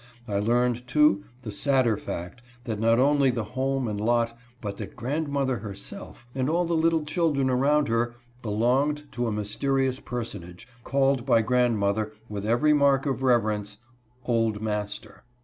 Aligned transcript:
I 0.27 0.39
learned, 0.39 0.87
too, 0.87 1.25
the 1.43 1.51
sadder 1.51 1.95
fact, 1.95 2.41
that 2.63 2.79
not 2.79 2.97
only 2.97 3.29
the 3.29 3.43
home 3.43 3.87
and 3.87 4.01
lot, 4.01 4.35
but 4.59 4.77
that 4.77 4.95
grandmother 4.95 5.57
herself 5.59 6.25
and 6.33 6.49
all 6.49 6.65
the 6.65 6.73
little 6.75 7.03
children 7.03 7.51
around 7.51 7.87
her 7.87 8.15
belonged 8.41 9.03
to 9.11 9.27
a 9.27 9.31
mysterious 9.31 9.99
personage, 9.99 10.67
called 10.83 11.23
by 11.23 11.43
grand 11.43 11.77
mother, 11.77 12.13
with 12.29 12.47
every 12.47 12.73
mark 12.73 13.05
of 13.05 13.21
reverence, 13.21 13.77
l% 13.77 13.89
Old 14.29 14.59
Master." 14.59 15.23